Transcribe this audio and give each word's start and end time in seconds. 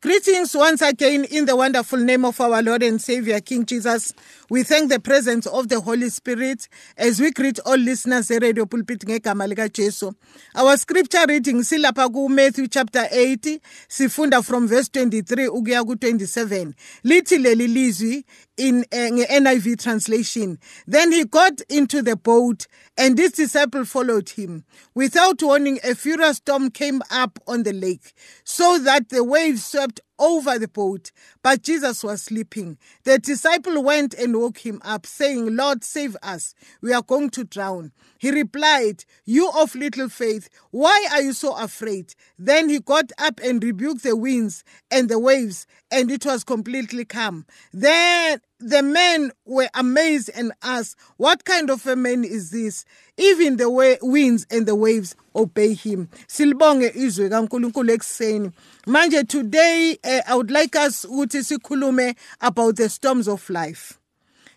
Greetings 0.00 0.54
once 0.54 0.80
again 0.80 1.24
in 1.24 1.44
the 1.44 1.56
wonderful 1.56 1.98
name 1.98 2.24
of 2.24 2.40
our 2.40 2.62
Lord 2.62 2.84
and 2.84 3.02
Savior 3.02 3.40
King 3.40 3.66
Jesus. 3.66 4.12
We 4.48 4.62
thank 4.62 4.90
the 4.90 5.00
presence 5.00 5.44
of 5.48 5.68
the 5.68 5.80
Holy 5.80 6.08
Spirit 6.08 6.68
as 6.96 7.18
we 7.18 7.32
greet 7.32 7.58
all 7.66 7.76
listeners 7.76 8.30
Radio 8.30 8.64
Pulpit 8.64 9.00
ngegama 9.00 9.72
Jesu. 9.72 10.12
Our 10.54 10.76
scripture 10.76 11.24
reading 11.28 11.62
silapha 11.62 12.12
ku 12.12 12.28
Matthew 12.28 12.68
chapter 12.68 13.08
8 13.10 13.60
sifunda 13.88 14.44
from 14.44 14.68
verse 14.68 14.88
23 14.88 15.48
ukuya 15.48 15.84
ku 15.84 15.96
27. 15.96 16.74
Lithi 17.04 17.38
leli 17.42 17.66
lizwi 17.66 18.22
in 18.58 18.84
uh, 18.92 18.96
NIV 18.96 19.80
translation. 19.80 20.58
Then 20.86 21.12
he 21.12 21.24
got 21.24 21.60
into 21.68 22.02
the 22.02 22.16
boat 22.16 22.66
and 22.96 23.16
his 23.16 23.32
disciples 23.32 23.88
followed 23.88 24.28
him. 24.30 24.64
Without 24.94 25.42
warning, 25.42 25.78
a 25.84 25.94
furious 25.94 26.38
storm 26.38 26.70
came 26.70 27.00
up 27.10 27.38
on 27.46 27.62
the 27.62 27.72
lake, 27.72 28.12
so 28.44 28.78
that 28.78 29.08
the 29.08 29.22
waves 29.22 29.64
swept 29.64 29.87
except 29.88 30.07
over 30.18 30.58
the 30.58 30.68
boat, 30.68 31.12
but 31.42 31.62
Jesus 31.62 32.02
was 32.02 32.22
sleeping. 32.22 32.78
The 33.04 33.18
disciple 33.18 33.82
went 33.82 34.14
and 34.14 34.36
woke 34.36 34.58
him 34.58 34.80
up, 34.84 35.06
saying, 35.06 35.56
Lord, 35.56 35.84
save 35.84 36.16
us. 36.22 36.54
We 36.80 36.92
are 36.92 37.02
going 37.02 37.30
to 37.30 37.44
drown. 37.44 37.92
He 38.18 38.30
replied, 38.30 39.04
You 39.24 39.50
of 39.50 39.74
little 39.74 40.08
faith, 40.08 40.48
why 40.70 41.06
are 41.12 41.22
you 41.22 41.32
so 41.32 41.56
afraid? 41.56 42.14
Then 42.38 42.68
he 42.68 42.80
got 42.80 43.12
up 43.18 43.40
and 43.42 43.62
rebuked 43.62 44.02
the 44.02 44.16
winds 44.16 44.64
and 44.90 45.08
the 45.08 45.18
waves, 45.18 45.66
and 45.90 46.10
it 46.10 46.26
was 46.26 46.42
completely 46.44 47.04
calm. 47.04 47.46
Then 47.72 48.40
the 48.58 48.82
men 48.82 49.30
were 49.44 49.68
amazed 49.74 50.30
and 50.34 50.52
asked, 50.62 50.96
What 51.16 51.44
kind 51.44 51.70
of 51.70 51.86
a 51.86 51.94
man 51.94 52.24
is 52.24 52.50
this? 52.50 52.84
Even 53.16 53.56
the 53.56 53.70
way, 53.70 53.98
winds 54.02 54.46
and 54.50 54.66
the 54.66 54.74
waves 54.74 55.14
obey 55.34 55.74
him. 55.74 56.08
Silbonge 56.26 56.92
izwe 56.94 57.28
kaNkulunkulu 57.28 57.92
ekseni. 57.92 58.52
Manje 58.86 59.28
today 59.28 59.96
uh, 60.08 60.22
I 60.26 60.34
would 60.34 60.50
like 60.50 60.74
us 60.76 61.04
ukuthi 61.04 61.42
sikhulume 61.44 62.16
about 62.40 62.76
the 62.76 62.88
storms 62.88 63.28
of 63.28 63.48
life. 63.50 63.98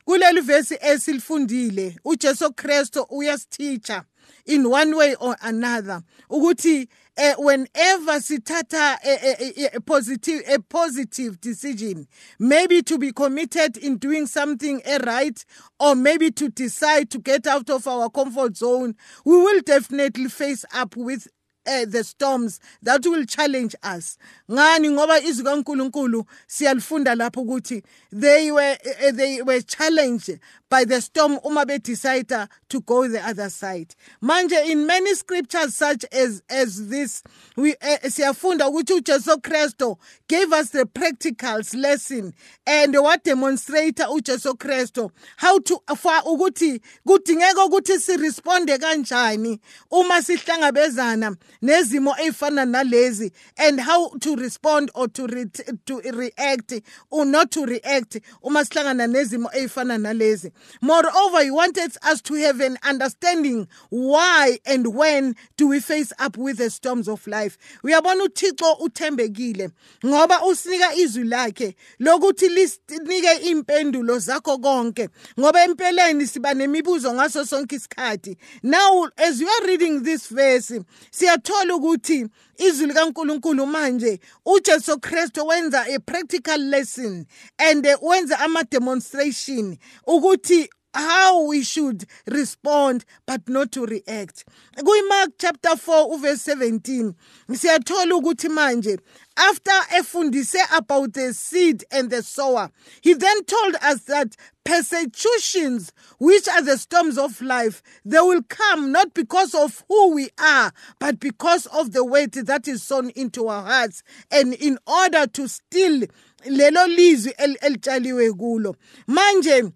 Kuleli 0.08 0.42
verse 0.42 0.78
esilifundile 0.82 2.00
uJesu 2.06 2.56
Kristo 2.56 3.08
uyasiteacher 3.12 4.06
in 4.46 4.70
one 4.70 4.96
way 4.96 5.16
or 5.16 5.36
another 5.42 6.04
ukuthi 6.30 6.88
uh, 7.18 7.34
whenever 7.38 8.20
sithatha 8.20 8.98
a, 9.04 9.66
a, 9.66 9.76
a, 9.76 9.82
positive 9.82 10.42
a 10.48 10.60
positive 10.60 11.40
decision 11.42 12.08
maybe 12.40 12.82
to 12.82 12.98
be 12.98 13.12
committed 13.12 13.78
in 13.78 13.98
doing 13.98 14.26
something 14.26 14.82
right 15.06 15.46
or 15.80 15.94
maybe 15.96 16.32
to 16.32 16.50
decide 16.50 17.10
to 17.10 17.20
get 17.20 17.46
out 17.46 17.70
of 17.70 17.86
our 17.88 18.10
comfort 18.10 18.56
zone 18.56 18.96
we 19.26 19.36
will 19.38 19.62
definitely 19.62 20.30
face 20.30 20.66
up 20.74 20.96
with 20.96 21.28
uh, 21.67 21.86
the 21.86 22.04
storms 22.04 22.59
that 22.81 23.06
will 23.06 23.26
challenge 23.26 23.76
us. 23.84 24.17
Ngani? 24.50 24.90
Ngoba 24.90 25.20
izwi 25.20 25.44
kaNkuluNkulu 25.44 26.26
siyalifunda 26.48 27.16
lapho 27.16 27.42
ukuthi 27.42 27.84
they 28.12 28.52
were 28.52 28.78
uh, 29.08 29.12
they 29.12 29.42
were 29.42 29.62
challenged 29.62 30.40
by 30.70 30.86
the 30.86 31.02
storm 31.02 31.38
uma 31.44 31.66
decide 31.66 32.30
to 32.70 32.81
go 32.81 33.08
the 33.08 33.20
other 33.26 33.50
side. 33.50 33.94
Manje 34.23 34.70
in 34.70 34.86
many 34.86 35.14
scriptures 35.16 35.76
such 35.76 36.06
as 36.12 36.42
as 36.50 36.88
this 36.88 37.23
we 37.56 37.73
uh, 37.73 37.98
siyafunda 38.03 38.70
ukuthi 38.70 39.02
uJesu 39.02 39.42
Kristo 39.42 39.98
gave 40.28 40.52
us 40.53 40.70
the 40.70 40.86
practicals 40.86 41.75
lesson 41.75 42.34
and 42.66 42.96
what 42.96 43.23
demonstrate 43.23 43.98
uJesu 43.98 44.58
Kristo 44.58 45.12
how 45.38 45.59
to 45.59 45.81
for 45.96 46.22
ukuthi 46.25 46.81
kudingeka 47.06 47.66
ukuthi 47.66 48.00
si 48.00 48.18
responde 48.18 48.78
kanjani 48.78 49.59
uma 49.92 50.22
sihlangabezana 50.22 51.36
nezimo 51.62 52.16
ezifana 52.20 52.66
nalezi 52.66 53.31
and 53.58 53.80
how 53.80 54.09
to 54.20 54.36
respond 54.36 54.92
or 54.95 55.08
to 55.08 55.28
re 55.28 55.45
to 55.86 56.00
react 56.00 56.73
or 57.09 57.26
not 57.26 57.52
to 57.52 57.66
react 57.66 58.20
uma 58.44 58.66
sihlangana 58.66 59.08
nezimo 59.08 59.50
ezifana 59.53 59.97
nalezi. 59.97 60.52
Moreover 60.81 61.44
he 61.44 61.52
wanted 61.52 61.96
us 62.12 62.22
to 62.22 62.34
have 62.36 62.59
an 62.62 62.78
understanding 62.88 63.68
why 63.90 64.59
and 64.66 64.96
when 64.96 65.36
do 65.58 65.68
we 65.68 65.80
face 65.80 66.12
up 66.19 66.38
with 66.38 66.58
the 66.58 66.69
storms 66.69 67.08
of 67.08 67.25
life. 67.28 67.58
Uyabona 67.84 68.24
uThixo 68.24 68.74
uthembekile 68.80 69.69
ngoba 70.06 70.46
usinika 70.46 70.96
izwi 70.96 71.24
lakhe 71.24 71.75
lokuthi 72.00 72.50
lisinike 72.50 73.34
impendulo 73.34 74.19
zakho 74.19 74.57
konke 74.57 75.09
ngoba 75.40 75.63
empeleni 75.63 76.28
siba 76.28 76.53
nemibuzo 76.53 77.13
ngaso 77.13 77.46
sonke 77.46 77.75
isikhathi. 77.75 78.38
Now 78.63 79.07
as 79.18 79.41
you 79.41 79.47
are 79.47 79.68
reading 79.68 80.03
this 80.03 80.28
verse 80.28 80.80
siyathola 81.12 81.50
ukuthi 81.75 82.28
izwi 82.57 82.88
likaNkuluNkulu 82.88 83.66
manje 83.66 84.19
uJesu 84.45 85.00
Kristu 85.00 85.47
wenza 85.47 85.85
a 85.88 86.00
practical 86.00 86.57
lesson 86.57 87.25
and 87.57 87.88
wenza 88.01 88.39
ama 88.39 88.63
demonstration 88.63 89.78
ukuthi 90.07 90.69
how 90.94 91.46
we 91.47 91.63
should 91.63 92.06
respond 92.28 93.06
but 93.25 93.47
not 93.47 93.72
to 93.74 93.85
react. 93.85 94.46
Kuyimark 94.78 95.34
chapter 95.40 95.75
4 95.75 96.07
uverse 96.18 96.53
17 96.56 97.13
siyathola 97.50 98.16
ukuthi 98.16 98.50
manje 98.50 99.00
after 99.38 99.72
efundise 99.97 100.57
about 100.75 101.13
the 101.13 101.34
seed 101.34 101.84
and 101.91 102.09
the 102.09 102.22
sower 102.22 102.69
he 103.01 103.13
then 103.13 103.44
told 103.46 103.75
us 103.81 104.01
that 104.01 104.35
persecutions 104.63 105.91
which 106.19 106.47
are 106.50 106.62
the 106.62 106.78
storms 106.78 107.18
of 107.18 107.41
life 107.41 107.81
they 108.06 108.19
will 108.19 108.41
come 108.44 108.91
not 108.91 109.13
because 109.13 109.56
of 109.56 109.84
who 109.88 110.13
we 110.13 110.30
are 110.38 110.72
but 111.00 111.19
because 111.19 111.66
of 111.68 111.91
the 111.94 112.03
weight 112.03 112.34
that 112.34 112.68
is 112.68 112.84
sown 112.84 113.09
into 113.12 113.47
our 113.47 113.63
hearts 113.63 114.03
and 114.31 114.53
in 114.56 114.78
order 114.85 115.25
to 115.28 115.47
still 115.47 116.01
lelo 116.46 116.88
lizwi 116.88 117.34
elitshaliwe 117.38 118.31
kulo. 118.34 118.75
Manje 119.07 119.72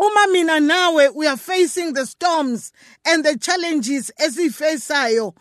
uma 0.00 0.26
mina 0.32 0.60
nawe 0.60 1.14
we 1.14 1.26
are 1.26 1.36
facing 1.36 1.92
the 1.92 2.06
storms 2.06 2.72
and 3.04 3.24
the 3.24 3.36
challenges 3.36 4.10
esifesayo 4.20 5.34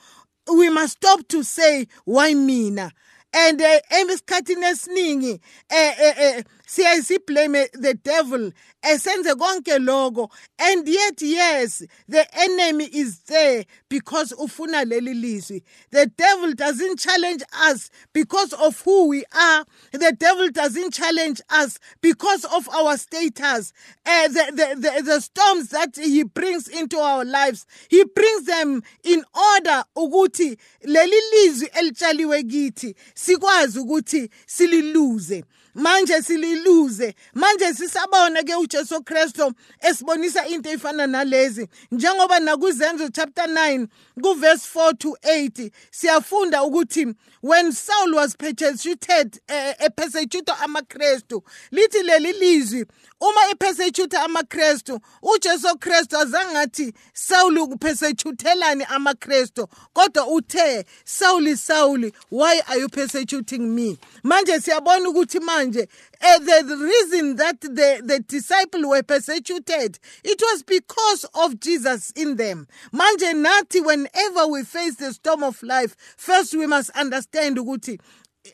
we 0.53 0.69
must 0.69 0.94
stop 0.97 1.28
to 1.28 1.44
say 1.44 1.88
why 2.06 2.34
mina? 2.34 2.91
And 3.34 3.62
uh, 3.62 3.79
esikhathini 3.91 4.66
esiningi 4.72 5.40
eh 5.69 5.94
eh 6.00 6.13
siyaye 6.16 6.45
siblame 6.67 7.66
the 7.73 7.94
devil 8.03 8.51
esenze 8.83 9.33
konke 9.35 9.78
lokho 9.79 10.29
and 10.59 10.88
yet 10.88 11.22
yes 11.22 11.83
the 12.07 12.25
enemy 12.39 12.85
is 12.85 13.19
there 13.22 13.66
because 13.89 14.33
ufuna 14.33 14.83
leli 14.85 15.13
lizwi. 15.13 15.63
The 15.91 16.07
devil 16.07 16.53
doesn't 16.53 17.00
challenge 17.00 17.44
us 17.53 17.89
because 18.13 18.53
of 18.53 18.81
who 18.81 19.07
we 19.07 19.23
are. 19.33 19.66
The 19.91 20.16
devil 20.17 20.50
doesn't 20.50 20.94
challenge 20.94 21.41
us 21.50 21.79
because 22.01 22.45
of 22.45 22.67
our 22.69 22.97
status. 22.97 23.73
Uh, 24.06 24.27
the, 24.27 24.51
the, 24.51 24.81
the, 24.81 25.03
the 25.03 25.22
storms 25.22 25.69
that 25.69 25.95
he 25.95 26.23
brings 26.23 26.67
into 26.67 26.97
our 26.97 27.25
lives 27.25 27.66
he 27.89 28.03
brings 28.03 28.45
them 28.45 28.83
in 29.03 29.23
order 29.53 29.83
ukuthi 29.95 30.57
leli 30.83 31.22
lizwi 31.31 31.69
elitshaliwe 31.73 32.44
kithi 32.44 32.95
sikwazi 33.16 33.79
ukuthi 33.79 34.29
sililuze 34.45 35.44
manje 35.77 36.21
sililuze 36.21 37.13
manje 37.33 37.73
sisabona 37.73 38.43
ke 38.43 38.55
uJesu 38.55 39.03
Kristo 39.03 39.53
esibonisa 39.81 40.45
into 40.47 40.69
efana 40.69 41.07
nalezi. 41.07 41.67
Njengoba 41.91 42.39
nakuzenzo 42.39 43.09
chapter 43.09 43.45
9 43.45 43.88
ku 44.22 44.33
verse 44.35 44.66
4 44.66 44.97
to 44.97 45.17
8 45.23 45.72
siyafunda 45.91 46.63
ukuthi 46.63 47.16
when 47.41 47.72
Saul 47.72 48.16
was 48.16 48.35
persecuted 48.35 49.39
uh, 49.50 49.89
persecuted 49.95 50.55
amaKristu 50.63 51.44
lithi 51.72 52.03
leli 52.03 52.33
lizwi 52.33 52.85
uma 53.19 53.41
epersecute 53.51 54.17
amaKristu 54.17 55.00
uJesu 55.22 55.77
Kristu 55.79 56.17
azangathi 56.17 56.94
Saul 57.13 57.57
ukupersecuthelani 57.57 58.83
amaKristu 58.83 59.67
kodwa 59.94 60.27
uthe 60.27 60.86
Saul 61.06 61.56
Saul 61.56 62.12
why 62.30 62.62
are 62.68 62.80
you 62.80 62.89
persecuting 62.89 63.75
me? 63.75 63.97
Manje 64.24 64.59
siyabona 64.59 65.09
ukuthi 65.09 65.39
manje 65.39 65.88
uh, 66.21 66.39
the 66.39 66.77
reason 66.77 67.35
that 67.35 67.61
the, 67.61 68.01
the 68.03 68.19
disciples 68.27 68.85
were 68.85 69.03
persecuted 69.03 69.99
it 70.23 70.41
was 70.41 70.63
because 70.63 71.25
of 71.33 71.59
Jesus 71.59 72.11
in 72.11 72.35
them 72.35 72.67
manje 72.93 73.33
nathi 73.33 73.85
whenever 73.85 74.47
we 74.47 74.63
face 74.63 74.95
the 74.95 75.13
storm 75.13 75.43
of 75.43 75.61
life 75.63 75.95
first 76.17 76.53
we 76.55 76.67
must 76.67 76.89
understand 76.91 77.57
ukuthi 77.57 77.99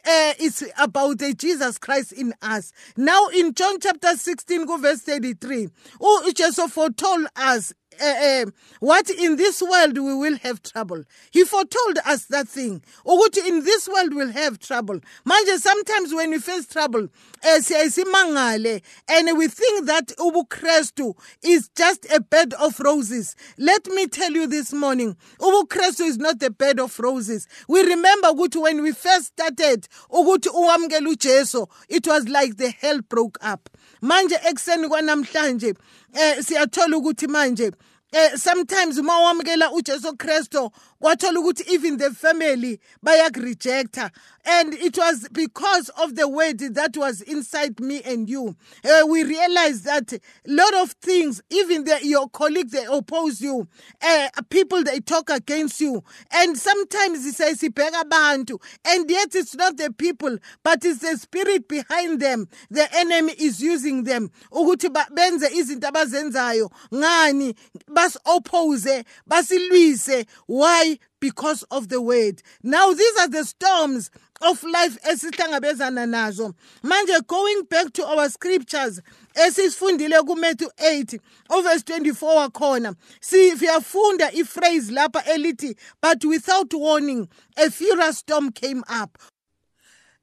uh, 0.06 0.34
it's 0.40 0.64
about 0.80 1.20
the 1.20 1.34
Jesus 1.34 1.78
Christ 1.78 2.14
in 2.14 2.34
us. 2.42 2.72
Now 2.98 3.28
in 3.28 3.54
John 3.54 3.80
chapter 3.80 4.16
16, 4.16 4.82
verse 4.82 5.02
33, 5.02 5.70
oh, 6.02 6.32
Jesus 6.36 6.72
foretold 6.72 7.28
us 7.36 7.74
uh, 8.02 8.46
what 8.80 9.10
in 9.10 9.36
this 9.36 9.62
world 9.62 9.98
we 9.98 10.14
will 10.14 10.38
have 10.38 10.62
trouble? 10.64 11.04
He 11.32 11.44
foretold 11.44 12.00
us 12.06 12.26
that 12.26 12.48
thing. 12.48 12.82
Ukuthi 13.06 13.46
in 13.48 13.64
this 13.64 13.88
world 13.88 14.14
we'll 14.14 14.32
have 14.32 14.60
trouble. 14.60 15.00
Manje 15.28 15.58
sometimes 15.58 16.14
when 16.14 16.32
we 16.32 16.40
face 16.40 16.68
trouble 16.68 17.08
siyayisimangale 17.44 18.82
and 19.10 19.38
we 19.38 19.48
think 19.48 19.86
that 19.86 20.08
ubukrestu 20.18 21.14
is 21.44 21.70
just 21.76 22.06
a 22.14 22.20
bed 22.22 22.54
of 22.54 22.80
roses. 22.80 23.36
Let 23.58 23.86
me 23.88 24.08
tell 24.08 24.32
you 24.32 24.48
this 24.48 24.72
morning 24.74 25.16
ubukrestu 25.40 26.02
is 26.02 26.18
not 26.18 26.42
a 26.44 26.50
bed 26.50 26.80
of 26.80 26.98
roses. 27.00 27.48
We 27.68 27.82
remember 27.84 28.32
when 28.34 28.82
we 28.82 28.92
first 28.92 29.28
started 29.28 29.88
it 31.90 32.08
was 32.08 32.28
like 32.30 32.58
the 32.58 32.70
hell 32.80 33.02
broke 33.02 33.38
up. 33.42 33.70
Manje 34.02 34.36
ekuseni 34.36 34.88
kwanamhlanje 34.88 35.76
eh 36.14 36.44
siyathola 36.44 36.98
ukuthi 36.98 37.28
manje 37.28 37.72
eh 38.12 38.38
sometimes 38.38 38.98
uma 38.98 39.20
wamukela 39.20 39.72
uJesu 39.72 40.18
Kristo 40.18 40.72
kwathola 41.00 41.40
ukuthi 41.40 41.74
even 41.74 41.98
the 41.98 42.12
family 42.12 42.80
bayakurejecta. 43.04 44.12
And 44.46 44.74
it 44.74 44.98
was 44.98 45.28
because 45.32 45.90
of 45.90 46.16
the 46.16 46.28
word 46.28 46.60
that 46.60 46.98
was 46.98 47.22
inside 47.22 47.80
me 47.80 48.02
and 48.04 48.30
you. 48.30 48.56
Uh, 48.84 49.06
we 49.08 49.24
realized 49.24 49.86
that 49.86 50.12
a 50.14 50.20
lot 50.46 50.74
of 50.76 50.92
things 50.94 51.42
even 51.50 51.86
the, 51.86 52.00
your 52.04 52.30
colleagues 52.30 52.72
they 52.72 52.86
oppose 52.86 53.42
you. 53.42 53.68
Uh, 54.02 54.30
people 54.50 54.84
they 54.84 55.00
talk 55.00 55.30
against 55.30 55.80
you. 55.80 56.04
And 56.32 56.58
sometimes 56.58 57.24
he 57.26 57.32
says 57.32 57.64
and 57.64 57.74
yet 59.10 59.36
it's 59.36 59.56
not 59.56 59.78
the 59.78 59.94
people 59.98 60.38
but 60.64 60.84
it's 60.84 61.00
the 61.00 61.18
spirit 61.18 61.68
behind 61.68 62.20
them. 62.20 62.48
The 62.70 62.88
enemy 62.96 63.34
is 63.34 63.62
using 63.62 64.04
them. 64.04 64.30
Ukuthi 64.52 64.90
benze 64.90 65.48
izinto 65.48 65.88
abazenzayo. 65.90 66.70
Ngani? 66.92 67.56
Bas 67.88 68.18
oppose 68.26 69.04
basilwise. 69.30 70.26
Why 70.48 70.98
because 71.24 71.64
of 71.72 71.88
the 71.88 72.02
word. 72.02 72.44
Now, 72.62 72.92
these 72.92 73.18
are 73.18 73.30
the 73.30 73.46
storms 73.46 74.12
of 74.42 74.62
life 74.64 74.98
esihlangabezana 75.04 76.06
nazo 76.06 76.54
manje 76.84 77.26
going 77.28 77.64
back 77.70 77.94
to 77.94 78.06
our 78.06 78.28
scriptures 78.30 79.02
esisifundile 79.34 80.22
kuMatthew 80.22 80.68
8 80.78 81.20
verse 81.64 81.84
24 81.84 82.36
wakhona 82.36 82.96
siyafunda 83.22 84.32
iphrase 84.34 84.92
lapha 84.92 85.24
elithi 85.26 85.78
but 86.02 86.26
without 86.26 86.74
warning 86.74 87.30
a 87.56 87.70
furious 87.70 88.18
storm 88.18 88.52
came 88.52 88.84
up 88.90 89.18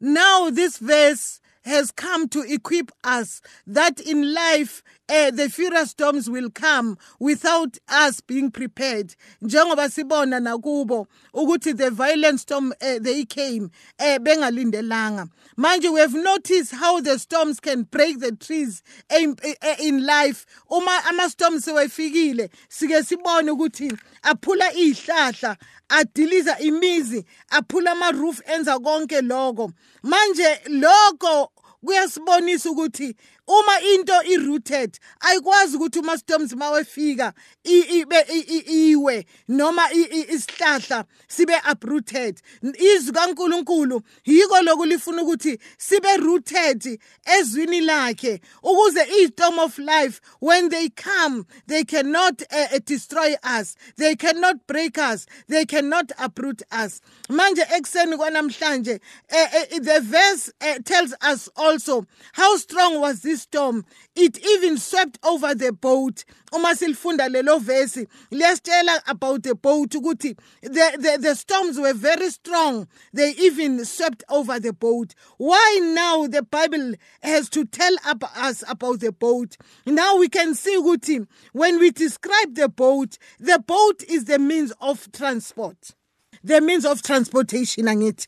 now 0.00 0.50
this 0.50 0.76
verse 0.76 1.41
has 1.64 1.91
come 1.91 2.29
to 2.29 2.43
equip 2.43 2.91
us 3.05 3.41
that 3.67 4.00
in 4.00 4.35
life 4.35 4.82
uh, 5.11 5.31
the 5.31 5.49
furious 5.51 5.91
storms 5.91 6.31
will 6.31 6.51
come 6.51 6.97
without 7.19 7.77
us 7.89 8.21
being 8.21 8.51
prepared. 8.51 9.15
Njengoba 9.43 9.89
sibona 9.91 10.41
nakubo 10.41 11.07
ukuthi 11.35 11.77
the 11.77 11.91
violent 11.91 12.41
storm 12.41 12.73
uh, 12.81 12.99
they 13.01 13.25
came 13.25 13.71
uh, 13.99 14.19
bengalindelanga. 14.19 15.29
Manje 15.59 15.93
we 15.93 16.01
have 16.01 16.15
noticed 16.15 16.73
how 16.73 17.01
the 17.01 17.19
storms 17.19 17.61
can 17.61 17.83
break 17.83 18.21
the 18.21 18.33
trees 18.33 18.83
in, 19.15 19.37
in 19.81 20.07
life. 20.07 20.47
Uma 20.71 21.01
ama-storms 21.09 21.65
sewefikile 21.65 22.51
sike 22.69 23.03
sibone 23.03 23.51
ukuthi 23.51 23.99
aphula 24.23 24.73
iy'hlahla 24.73 25.57
adiliza 25.89 26.59
imizi 26.59 27.25
aphula 27.51 27.91
ama-roof 27.93 28.41
enza 28.47 28.79
konke 28.79 29.21
lokho. 29.21 29.73
Manje 30.03 30.61
lokho 30.69 31.51
kuyasibonisa 31.85 32.71
ukuthi 32.71 33.17
uma 33.50 33.81
into 33.94 34.12
i-rooted 34.12 34.99
ayikwazi 35.20 35.76
ukuthi 35.76 35.99
uma 35.99 36.19
storms 36.19 36.52
mawefika 36.52 37.32
ibe 37.64 38.20
iwe 38.67 39.26
noma 39.49 39.93
isihlahla 39.93 41.05
sibe 41.29 41.55
uprooted. 41.73 42.41
Izwi 42.62 43.12
kaNkuluNkulu 43.12 44.02
yiko 44.25 44.62
lokulifuna 44.62 45.23
ukuthi 45.23 45.58
sibe 45.79 46.17
rooted 46.17 47.00
ezwini 47.38 47.81
lakhe 47.81 48.41
ukuze 48.62 49.02
i-storm 49.02 49.58
of 49.58 49.79
life 49.79 50.20
when 50.41 50.69
they 50.69 50.88
come 50.88 51.44
they 51.67 51.85
cannot 51.85 52.43
uh, 52.52 52.79
destroy 52.85 53.35
us. 53.43 53.76
They 53.97 54.14
cannot 54.17 54.67
break 54.67 54.99
us. 54.99 55.26
They 55.49 55.64
cannot 55.64 56.12
uproot 56.19 56.62
us. 56.70 57.00
Manje 57.29 57.62
ekseni 57.62 58.17
kwanamhlanje 58.17 59.00
uh, 59.32 59.79
the 59.81 60.00
verse 60.02 60.52
uh, 60.61 60.79
tells 60.85 61.14
us 61.20 61.49
also 61.56 62.06
how 62.32 62.56
strong 62.56 63.00
was 63.00 63.20
this 63.20 63.39
storm 63.40 63.84
it 64.14 64.38
even 64.44 64.78
swept 64.78 65.19
over 65.22 65.54
the 65.54 65.72
boat. 65.72 66.25
Uma 66.52 66.69
lelo 66.69 67.60
verse 67.60 68.06
liyasitshela 68.32 69.00
about 69.06 69.42
the 69.42 69.54
boat 69.54 69.90
ukuthi 69.90 70.38
the, 70.62 70.69
the, 70.98 71.19
the 71.20 71.34
storms 71.34 71.78
were 71.78 71.94
very 71.94 72.31
strong. 72.31 72.87
They 73.12 73.31
even 73.31 73.84
swept 73.84 74.25
over 74.28 74.58
the 74.58 74.72
boat. 74.72 75.14
Why 75.38 75.81
now 75.82 76.26
the 76.26 76.42
bible 76.42 76.94
has 77.22 77.48
to 77.50 77.64
tell 77.64 77.94
us 78.37 78.64
about 78.69 79.00
the 79.00 79.12
boat? 79.12 79.56
Now 79.87 80.16
we 80.16 80.28
can 80.28 80.54
see 80.54 80.76
ukuthi 80.76 81.26
when 81.52 81.78
we 81.78 81.90
describe 81.90 82.54
the 82.54 82.69
boat 82.69 83.19
the 83.38 83.58
boat 83.58 84.02
is 84.08 84.25
the 84.25 84.38
means 84.38 84.72
of 84.81 85.10
transport. 85.12 85.94
The 86.42 86.60
means 86.60 86.84
of 86.84 87.02
transportation 87.02 87.84
angithi 87.84 88.26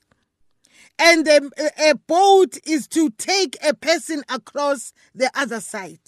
and 0.99 1.27
a, 1.27 1.41
a 1.91 1.95
boat 1.95 2.59
is 2.65 2.87
to 2.89 3.11
take 3.11 3.57
a 3.67 3.75
person 3.75 4.23
across 4.29 4.93
the 5.15 5.31
other 5.35 5.61
side. 5.61 6.01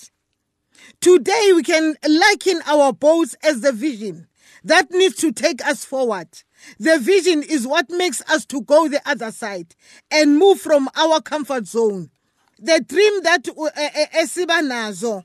Today, 1.01 1.53
we 1.55 1.63
can 1.63 1.97
liken 2.09 2.61
our 2.67 2.93
boats 2.93 3.35
as 3.43 3.61
the 3.61 3.73
vision 3.73 4.27
that 4.65 4.91
needs 4.91 5.17
to 5.17 5.33
take 5.33 5.65
us 5.65 5.85
forward. 5.85 6.29
The 6.79 6.99
vision 6.99 7.43
is 7.43 7.67
what 7.67 7.91
makes 7.91 8.23
us 8.31 8.45
to 8.47 8.63
go 8.63 8.89
the 8.89 9.01
other 9.07 9.31
side 9.31 9.75
and 10.11 10.39
move 10.39 10.61
from 10.61 10.89
our 10.97 11.21
comfort 11.21 11.67
zone. 11.67 12.11
The 12.59 12.81
dream 12.81 13.23
that 13.25 13.47
uh, 13.49 13.63
uh, 13.65 13.69
uh, 13.77 14.07
esiba 14.23 14.61
nazo 14.63 15.25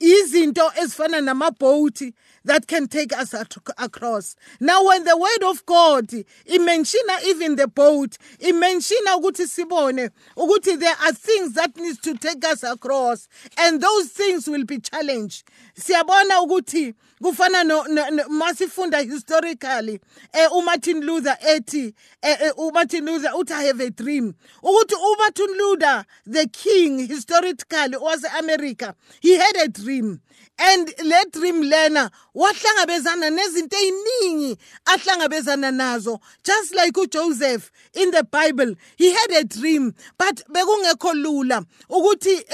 izinto 0.00 0.70
ezifana 0.76 1.20
namabhoti 1.20 2.12
that 2.44 2.66
can 2.66 2.86
take 2.86 3.12
us 3.12 3.34
across. 3.76 4.36
Now, 4.60 4.86
when 4.86 5.04
the 5.04 5.16
word 5.16 5.50
of 5.50 5.66
God, 5.66 6.12
it 6.12 6.60
mentions 6.62 7.04
even 7.26 7.56
the 7.56 7.66
boat, 7.66 8.16
it 8.38 8.54
mentions 8.54 9.00
ukuthi 9.08 9.46
sibone, 9.46 10.10
ukuthi 10.36 10.78
there 10.78 10.94
are 11.04 11.12
things 11.12 11.52
that 11.54 11.76
needs 11.76 11.98
to 11.98 12.14
take 12.14 12.44
us 12.44 12.62
across, 12.62 13.28
and 13.58 13.80
those 13.80 14.08
things 14.08 14.46
will 14.48 14.64
be 14.64 14.78
challenged. 14.78 15.48
Siyabona 15.76 16.40
ukuthi 16.46 16.94
kufana 17.22 17.64
masifunda 18.28 18.98
historically 18.98 20.00
eh 20.34 20.48
uMartin 20.52 21.02
Luther 21.02 21.36
ethi 21.40 21.94
eh, 22.22 22.36
eh, 22.40 22.52
uMartin 22.58 23.04
Luther 23.04 23.30
uthi 23.34 23.52
I 23.52 23.62
have 23.64 23.80
a 23.80 23.90
dream 23.90 24.34
ukuthi 24.62 24.94
uMartin 24.94 25.56
Luther 25.56 26.04
the 26.26 26.46
king 26.48 27.06
historically 27.06 27.96
was 27.96 28.24
America 28.38 28.94
he 29.20 29.36
had 29.36 29.56
a 29.56 29.68
dream 29.68 29.85
and 30.58 30.94
le 31.04 31.24
dream 31.30 31.62
lena 31.62 32.10
wahlangabezana 32.34 33.30
nezinto 33.30 33.76
eziningi 33.76 34.58
ahlangabezana 34.86 35.70
nazo. 35.70 36.20
Just 36.42 36.74
like 36.74 36.94
uJoseph 36.94 37.70
in 37.94 38.10
the 38.10 38.24
Bible 38.24 38.74
he 38.96 39.12
had 39.12 39.30
a 39.32 39.44
dream 39.44 39.94
but 40.18 40.42
bekungekho 40.48 41.14
lula 41.14 41.64
ukuthi 41.90 42.44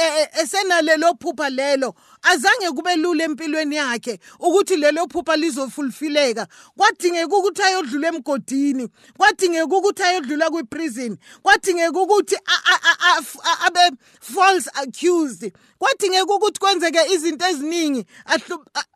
esenalelo 0.41 1.19
phupha 1.19 1.51
lelo. 1.51 1.95
Azange 2.23 2.71
kube 2.71 2.97
lula 2.97 3.25
empilweni 3.25 3.77
yakhe 3.77 4.19
ukuthi 4.39 4.77
lelo 4.77 5.07
phupha 5.07 5.37
lizofulfileka 5.37 6.47
kwadingeka 6.77 7.37
ukuthi 7.37 7.63
ayodlula 7.63 8.09
emgodini 8.09 8.89
kwadingeka 9.17 9.77
ukuthi 9.77 10.03
ayodlula 10.03 10.51
kwiprison 10.51 11.17
kwadingeka 11.43 12.01
ukuthi 12.01 12.37
abe 13.67 13.97
false 14.21 14.71
accused 14.75 15.53
kwadingeka 15.79 16.35
ukuthi 16.35 16.61
kwenzeke 16.61 17.01
izinto 17.15 17.47
eziningi 17.47 18.07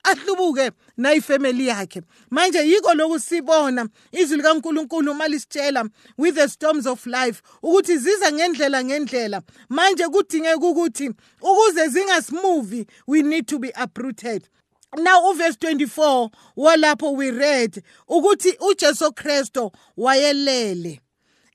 ahlubuke. 0.04 0.70
Nayifamily 0.96 1.66
yakhe. 1.66 2.02
Manje 2.30 2.58
yiko 2.58 2.94
lokhu 2.94 3.18
sibona 3.18 3.88
izwi 4.12 4.36
likaNkuluNkulu 4.36 5.10
uma 5.10 5.28
lisitshela 5.28 5.88
with 6.18 6.34
the 6.34 6.48
storms 6.48 6.86
of 6.86 7.06
life 7.06 7.42
ukuthi 7.62 7.98
ziza 7.98 8.32
ngendlela 8.32 8.84
ngendlela. 8.84 9.42
Manje 9.68 10.04
kudingeka 10.08 10.66
ukuthi 10.66 11.10
ukuze 11.40 11.88
zingasmove 11.88 12.86
we 13.06 13.22
need 13.22 13.46
to 13.46 13.58
be 13.58 13.72
uprooted. 13.82 14.48
Now 14.96 15.30
uverse 15.30 15.56
24 15.58 16.30
walapho 16.56 17.16
we 17.16 17.30
read 17.30 17.82
ukuthi 18.08 18.56
uJesu 18.60 19.12
Kristo 19.12 19.72
wayelele. 19.96 21.00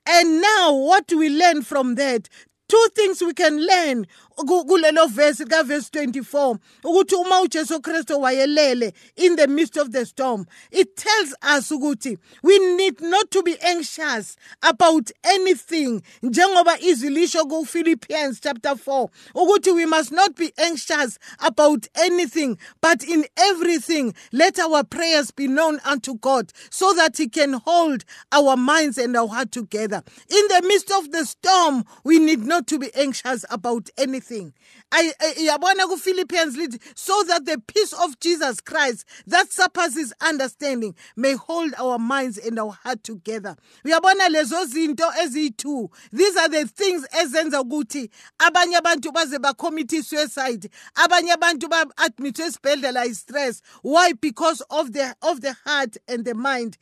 And 0.05 0.41
now 0.41 0.74
what 0.74 1.12
we 1.12 1.29
learn 1.29 1.62
from 1.62 1.95
that 1.95 2.27
two 2.67 2.88
things 2.95 3.21
we 3.21 3.33
can 3.33 3.65
learn 3.65 4.07
kulelo 4.45 5.10
verse 5.10 5.45
ka 5.45 5.63
verse 5.63 5.89
24 5.89 6.57
ukuthi 6.83 7.15
uma 7.15 7.41
uJesu 7.41 7.81
Kristu 7.81 8.19
wayelele 8.21 8.93
in 9.15 9.36
the 9.36 9.48
midst 9.48 9.77
of 9.77 9.91
the 9.91 10.05
storm 10.05 10.45
it 10.71 10.95
tells 10.95 11.33
us 11.41 11.71
ukuthi 11.71 12.17
we 12.41 12.57
need 12.75 13.01
not 13.01 13.29
to 13.31 13.43
be 13.43 13.55
anxious 13.62 14.36
about 14.63 15.12
anything. 15.24 16.01
Njengoba 16.24 16.79
izwi 16.79 17.10
lisho 17.10 17.48
ku 17.50 17.65
Philippians 17.65 18.39
chapter 18.39 18.75
4 18.75 19.10
ukuthi 19.36 19.75
we 19.75 19.86
must 19.86 20.12
not 20.12 20.36
be 20.36 20.51
anxious 20.57 21.17
about 21.39 21.88
anything 21.95 22.57
but 22.81 23.03
in 23.03 23.25
everything 23.38 24.13
let 24.31 24.60
our 24.60 24.83
prayers 24.83 25.31
be 25.31 25.48
known 25.48 25.79
unto 25.86 26.15
God 26.15 26.51
so 26.69 26.93
that 26.93 27.17
he 27.17 27.27
can 27.27 27.53
hold 27.53 28.03
our 28.31 28.57
minds 28.57 28.98
and 28.98 29.15
our 29.15 29.27
heart 29.27 29.51
together. 29.51 30.03
In 30.29 30.48
the 30.48 30.62
midst 30.67 30.91
of 30.91 31.12
the 31.12 31.25
storm 31.25 31.83
we 32.03 32.19
need 32.19 32.39
not 32.45 32.67
to 32.67 32.79
be 32.79 32.89
anxious 32.95 33.45
about 33.50 33.89
anything 33.98 34.30
thing 34.31 34.53
yabona 34.91 35.88
ku-philippians 35.88 36.57
lithi 36.57 36.79
so 36.95 37.24
that 37.24 37.45
the 37.45 37.57
peace 37.67 37.93
of 37.93 38.19
jesus 38.19 38.60
christ 38.62 39.05
that 39.27 39.51
surpasses 39.51 40.13
understanding 40.21 40.95
may 41.15 41.33
hold 41.33 41.74
our 41.79 41.98
minds 42.00 42.38
and 42.38 42.60
our 42.60 42.71
heart 42.71 43.03
together. 43.03 43.55
Uyabona 43.86 44.29
lezo 44.29 44.65
zinto 44.65 45.12
eziyi-two? 45.24 45.89
These 46.12 46.38
are 46.38 46.50
the 46.50 46.67
things 46.67 47.05
ezenza 47.07 47.62
ukuthi 47.62 48.10
abanye 48.39 48.77
abantu 48.77 49.13
baze 49.13 49.38
bacommit 49.39 49.91
suicide. 50.03 50.69
Abanye 50.95 51.33
abantu 51.33 51.69
ba-admithwe 51.69 52.45
esibhedlela 52.45 53.05
i-stress 53.05 53.62
why? 53.81 54.13
Because 54.13 54.62
of 54.69 54.93
the, 54.93 55.15
of 55.21 55.41
the 55.41 55.55
heart 55.65 55.98
and 56.07 56.25
the 56.25 56.33
mind. 56.33 56.77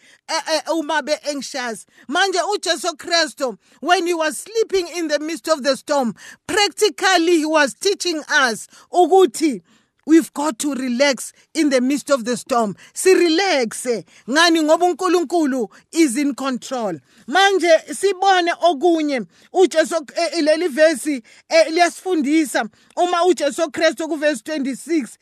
Uma 0.70 1.04
be-anxious. 1.04 1.86
Manje 2.10 2.40
ujesu 2.56 2.96
kristu 2.98 3.58
when 3.82 4.08
he 4.08 4.14
was 4.14 4.38
sleeping 4.38 4.88
in 4.96 5.08
the 5.08 5.20
midst 5.20 5.48
of 5.48 5.64
the 5.64 5.76
storm 5.76 6.14
practically 6.48 7.38
he 7.38 7.46
was 7.46 7.74
teaching 7.74 7.99
us 8.30 8.68
ukuthi 8.92 9.62
we've 10.10 10.34
got 10.34 10.58
to 10.58 10.74
relax 10.74 11.32
in 11.54 11.70
the 11.70 11.80
midst 11.80 12.10
of 12.10 12.26
the 12.26 12.36
storm. 12.36 12.76
Sirelaxe 12.94 14.04
ngani 14.28 14.62
ngoba 14.64 14.86
uNkulunkulu 14.96 15.70
is 15.94 16.18
in 16.18 16.34
control. 16.34 17.00
Manje 17.28 17.70
sibone 17.94 18.52
okunye 18.62 19.26
uJesu 19.54 19.96
eh, 20.18 20.42
leli 20.44 20.68
verse 20.68 21.22
eh, 21.50 21.68
liyasifundisa. 21.72 22.68
Uma 22.98 23.26
uJesu 23.26 23.72
Kristu 23.72 24.08
ku 24.08 24.16
verse 24.18 24.42
26 24.42 25.18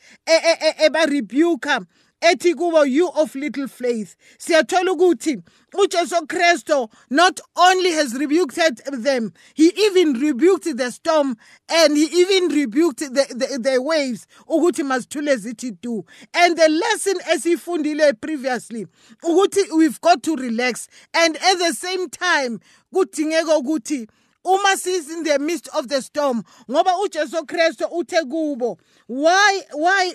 eba 0.78 1.06
rebuke 1.06 1.80
ethi 2.20 2.54
kubo 2.54 2.82
you 2.82 3.08
of 3.08 3.34
little 3.34 3.68
faith. 3.68 4.16
Siyathola 4.38 4.92
ukuthi 4.92 5.42
uJesu 5.74 6.26
Kristo 6.26 6.90
not 7.10 7.40
only 7.56 7.90
has 7.92 8.14
rebuked 8.14 8.80
them 9.02 9.32
he 9.54 9.70
even 9.76 10.14
rebuked 10.14 10.76
the 10.76 10.90
storm 10.90 11.36
and 11.68 11.96
he 11.96 12.04
even 12.04 12.48
rebuked 12.48 13.00
the, 13.00 13.26
the, 13.30 13.58
the 13.58 13.82
waves 13.82 14.26
ukuthi 14.48 14.82
masithule 14.82 15.36
zithi 15.36 15.78
do 15.80 16.04
and 16.34 16.56
the 16.56 16.68
lesson 16.68 17.16
esifundile 17.30 18.18
previously 18.20 18.86
ukuthi 19.22 19.70
we've 19.76 20.00
got 20.00 20.22
to 20.22 20.36
relax 20.36 20.88
and 21.12 21.36
at 21.36 21.58
the 21.58 21.72
same 21.74 22.08
time 22.08 22.60
kudingeka 22.94 23.58
ukuthi 23.58 24.08
uma 24.48 24.76
sis 24.76 25.10
in 25.10 25.22
the 25.24 25.38
midst 25.38 25.68
of 25.74 25.88
the 25.88 26.00
storm 26.02 26.42
ngoba 26.70 26.92
uJesu 27.04 27.46
Kristu 27.46 27.84
uthe 27.90 28.22
kubo 28.30 28.78
why 29.06 29.60
why 29.72 30.12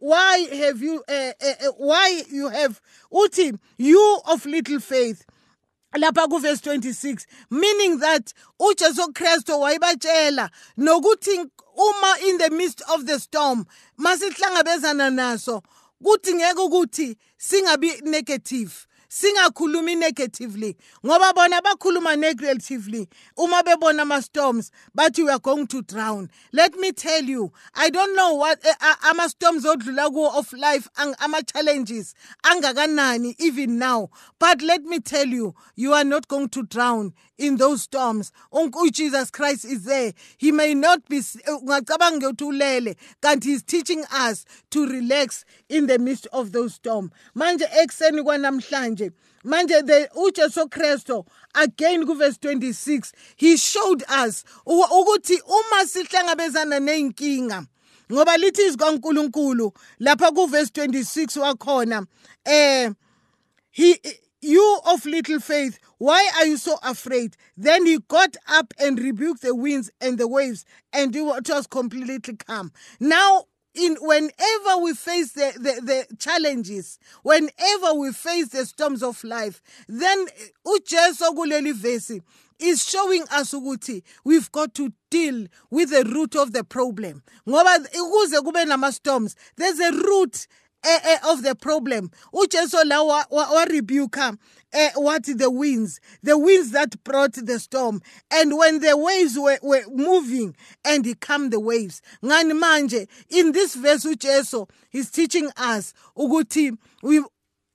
why 0.00 0.46
have 0.52 0.82
you 0.82 1.02
uh, 1.08 1.32
uh, 1.40 1.72
why 1.78 2.22
you 2.30 2.48
have 2.48 2.80
uthi 3.12 3.58
you 3.78 4.20
of 4.26 4.44
little 4.44 4.80
faith? 4.80 5.24
Lapha 5.96 6.28
kuverse 6.28 6.60
26 6.62 7.26
meaning 7.50 7.98
that 7.98 8.32
uJesu 8.60 9.12
Kristu 9.14 9.58
wayibatshela 9.60 10.50
nokuthi 10.78 11.38
uma 11.76 12.16
in 12.26 12.38
the 12.38 12.50
midst 12.50 12.82
of 12.92 13.06
the 13.06 13.18
storm 13.18 13.64
masihlangabezana 13.98 15.10
naso 15.10 15.62
kudingeka 16.04 16.62
ukuthi 16.62 17.16
singabi 17.38 18.02
negative 18.04 18.86
singakhulumi 19.10 19.96
negatively 19.98 20.76
ngoba 21.04 21.32
bona 21.34 21.60
bakhuluma 21.60 22.16
negatively. 22.16 23.08
Uma 23.36 23.62
bebona 23.62 24.02
ama 24.02 24.22
storms 24.22 24.70
bathi 24.96 25.24
we 25.24 25.30
are 25.30 25.38
going 25.40 25.66
to 25.66 25.82
drown. 25.82 26.30
Let 26.52 26.74
me 26.76 26.92
tell 26.92 27.22
you 27.24 27.52
i 27.74 27.90
don't 27.90 28.14
know 28.16 28.34
what 28.34 28.64
uh, 28.64 28.94
ama 29.04 29.28
storms 29.28 29.64
odlula 29.64 30.08
kuwo 30.10 30.38
of 30.38 30.52
life 30.52 30.88
ama 30.96 31.42
challenges 31.42 32.14
angakanani 32.44 33.34
even 33.38 33.78
now. 33.78 34.10
But 34.38 34.62
let 34.62 34.82
me 34.84 35.00
tell 35.00 35.26
you 35.28 35.54
you 35.74 35.92
are 35.92 36.04
not 36.04 36.28
going 36.28 36.48
to 36.50 36.62
drown 36.62 37.12
in 37.40 37.56
those 37.56 37.82
storms. 37.82 38.32
Jesus 38.92 39.30
Christ 39.30 39.64
is 39.64 39.84
there. 39.84 40.12
He 40.36 40.52
may 40.52 40.74
not 40.74 41.08
be 41.08 41.20
ungacabanga 41.20 42.28
ukuthi 42.28 42.44
ulele 42.44 42.96
kanti 43.22 43.44
he's 43.44 43.62
teaching 43.62 44.04
us 44.12 44.44
to 44.70 44.86
relax 44.86 45.44
in 45.68 45.86
the 45.86 45.98
midst 45.98 46.26
of 46.32 46.52
those 46.52 46.74
storms 46.74 47.10
manje 47.34 47.64
ekseni 47.82 48.22
kwanamhlanje 48.22 49.12
manje 49.44 49.86
the 49.86 50.08
uJesu 50.16 50.68
Kristo 50.68 51.26
again 51.54 52.06
kuverse 52.06 52.38
26 52.38 53.12
he 53.36 53.56
showed 53.56 54.02
us 54.08 54.44
ukuthi 54.66 55.40
uma 55.40 55.86
sihlangabezana 55.86 56.80
nenkinga 56.80 57.66
ngoba 58.12 58.36
lithi 58.36 58.62
izikaNkuluNkulu 58.62 59.72
lapha 60.00 60.30
kuverse 60.32 60.70
26 60.72 61.40
wakhona 61.40 62.06
eh 62.44 62.90
he 63.70 64.00
you 64.40 64.80
of 64.86 65.04
little 65.04 65.40
faith, 65.40 65.78
why 66.00 66.30
are 66.38 66.46
you 66.46 66.56
so 66.56 66.78
afraid? 66.82 67.36
Then 67.58 67.84
he 67.84 67.98
got 68.08 68.34
up 68.48 68.72
and 68.78 68.98
rebuked 68.98 69.42
the 69.42 69.54
winds 69.54 69.90
and 70.00 70.16
the 70.16 70.26
waves, 70.26 70.64
and 70.94 71.14
it 71.14 71.20
was 71.20 71.66
completely 71.66 72.18
calm. 72.38 72.72
Now, 72.98 73.44
in 73.74 73.96
whenever 74.00 74.78
we 74.82 74.94
face 74.94 75.32
the, 75.32 75.52
the, 75.56 76.06
the, 76.08 76.16
challenges, 76.16 76.98
whenever 77.22 77.92
we 77.98 78.12
face 78.12 78.48
the 78.48 78.64
storms 78.64 79.02
of 79.02 79.22
life, 79.22 79.60
then 79.90 80.26
eh, 80.38 80.44
uJesu 80.66 81.34
kuleli 81.36 81.74
verse 81.74 82.18
is 82.58 82.82
showing 82.82 83.24
us 83.30 83.52
ukuthi 83.52 84.02
we've 84.24 84.50
got 84.52 84.72
to 84.74 84.94
deal 85.10 85.46
with 85.70 85.90
the 85.90 86.04
root 86.04 86.34
of 86.34 86.54
the 86.54 86.64
problem. 86.64 87.22
Ngoba 87.46 87.86
ukuze 87.94 88.40
kube 88.40 88.92
storms, 88.94 89.36
there's 89.56 89.78
a 89.78 89.92
root 89.92 90.46
of 91.28 91.42
the 91.42 91.54
problem. 91.54 92.10
Ujesu 92.32 92.84
la 92.86 93.24
warebuka 93.24 94.38
uh, 94.72 94.88
what 94.96 95.24
the 95.24 95.50
winds 95.50 96.00
the 96.22 96.38
winds 96.38 96.70
that 96.72 97.02
brought 97.04 97.32
the 97.34 97.58
storm. 97.58 98.00
And 98.30 98.56
when 98.56 98.80
the 98.80 98.96
waves 98.96 99.38
were, 99.38 99.58
were 99.62 99.84
moving 99.92 100.56
and 100.84 101.04
he 101.04 101.14
calmed 101.14 101.52
the 101.52 101.60
waves. 101.60 102.02
Ngani 102.22 102.58
manje 102.58 103.08
in 103.28 103.52
this 103.52 103.74
verse 103.74 104.04
ujesu 104.04 104.68
he's 104.90 105.10
teaching 105.10 105.50
us 105.56 105.92
ukuthi 106.16 106.76
we 107.02 107.22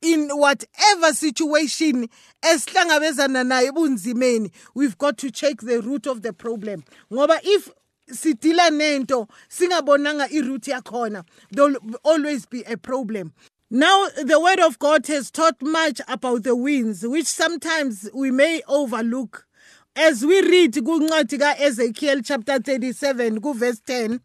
in 0.01 0.29
whatever 0.29 1.13
situation 1.13 2.07
esihlangabezana 2.41 3.43
nayo 3.43 3.71
ebunzimeni 3.71 4.51
we've 4.73 4.97
got 4.97 5.17
to 5.17 5.31
check 5.31 5.61
the 5.61 5.81
root 5.81 6.07
of 6.07 6.21
the 6.21 6.33
problem. 6.33 6.83
Ngoba 7.11 7.39
if 7.43 7.69
sidila 8.11 8.69
nento 8.69 9.27
singabonanga 9.49 10.29
iroute 10.29 10.71
yakhona. 10.71 11.23
There 11.51 11.65
will 11.65 11.77
always 12.03 12.45
be 12.45 12.61
a 12.63 12.77
problem. 12.77 13.33
Now 13.71 14.07
the 14.23 14.39
word 14.39 14.59
of 14.59 14.77
god 14.79 15.07
has 15.07 15.31
taught 15.31 15.61
much 15.61 15.99
about 16.07 16.43
the 16.43 16.55
winds 16.55 17.05
which 17.05 17.25
sometimes 17.25 18.09
we 18.13 18.31
may 18.31 18.61
overlook. 18.67 19.47
As 19.95 20.25
we 20.25 20.41
read 20.41 20.73
kuncwadi 20.73 21.39
ka-ezekiel 21.39 22.21
chapter 22.21 22.59
37 22.59 23.39
kuverse 23.39 23.81
10 23.87 24.19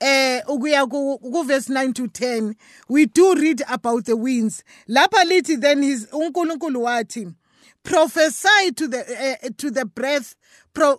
eh 0.00 0.42
ukuya 0.46 0.88
ku 0.88 1.42
verse 1.44 1.68
9 1.68 1.92
to 1.94 2.06
10 2.06 2.54
we 2.88 3.06
do 3.06 3.34
read 3.34 3.62
about 3.68 4.04
the 4.04 4.16
winds. 4.16 4.62
Lapha 4.88 5.24
lithi 5.24 5.60
then 5.60 5.82
his 5.82 6.06
uNkulunkulu 6.12 6.82
prophesy 7.86 8.72
to 8.76 8.88
the 8.88 9.38
uh, 9.44 9.48
to 9.56 9.70
the 9.70 9.86
breath. 9.86 10.34
Pro, 10.74 10.98